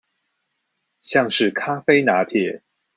[1.03, 2.63] 像是咖啡拿鐵